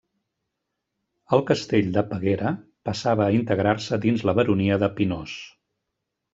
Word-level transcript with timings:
El 1.37 1.43
castell 1.49 1.91
de 1.99 2.03
Peguera 2.15 2.55
passava 2.91 3.29
a 3.29 3.37
integrar-se 3.43 4.03
dins 4.09 4.27
la 4.31 4.37
baronia 4.43 4.81
de 4.87 4.93
Pinós. 4.99 5.39